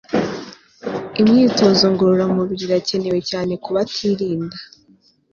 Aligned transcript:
Imyitozo 1.21 1.83
ngororamubiri 1.93 2.63
irakenewe 2.65 3.19
cyane 3.29 3.53
ku 3.63 3.69
batirinda 3.75 4.57